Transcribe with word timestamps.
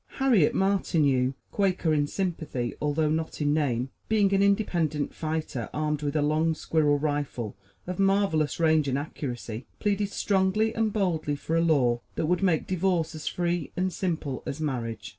Harriet 0.17 0.55
Martineau, 0.55 1.35
Quaker 1.51 1.93
in 1.93 2.07
sympathy, 2.07 2.73
although 2.81 3.07
not 3.07 3.39
in 3.39 3.53
name, 3.53 3.91
being 4.09 4.33
an 4.33 4.41
independent 4.41 5.13
fighter 5.13 5.69
armed 5.75 6.01
with 6.01 6.15
a 6.15 6.23
long 6.23 6.55
squirrel 6.55 6.97
rifle 6.97 7.55
of 7.85 7.99
marvelous 7.99 8.59
range 8.59 8.87
and 8.87 8.97
accuracy, 8.97 9.67
pleaded 9.79 10.09
strongly 10.09 10.73
and 10.73 10.91
boldly 10.91 11.35
for 11.35 11.55
a 11.55 11.61
law 11.61 12.01
that 12.15 12.25
would 12.25 12.41
make 12.41 12.65
divorce 12.65 13.13
as 13.13 13.27
free 13.27 13.71
and 13.77 13.93
simple 13.93 14.41
as 14.47 14.59
marriage. 14.59 15.09